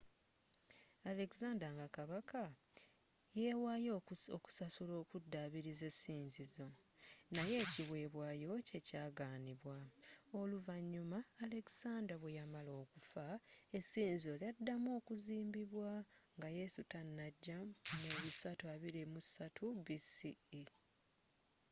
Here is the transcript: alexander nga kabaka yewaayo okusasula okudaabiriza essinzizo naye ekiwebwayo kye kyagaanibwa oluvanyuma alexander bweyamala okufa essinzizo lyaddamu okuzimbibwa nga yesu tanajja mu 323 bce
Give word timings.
alexander 1.11 1.69
nga 1.77 1.87
kabaka 1.95 2.41
yewaayo 3.39 3.91
okusasula 4.37 4.93
okudaabiriza 5.03 5.85
essinzizo 5.91 6.67
naye 7.35 7.55
ekiwebwayo 7.63 8.51
kye 8.67 8.79
kyagaanibwa 8.87 9.77
oluvanyuma 10.39 11.19
alexander 11.45 12.17
bweyamala 12.21 12.71
okufa 12.83 13.25
essinzizo 13.77 14.31
lyaddamu 14.41 14.89
okuzimbibwa 14.99 15.91
nga 16.37 16.47
yesu 16.57 16.79
tanajja 16.91 17.57
mu 17.99 18.07
323 18.69 19.67
bce 19.85 20.31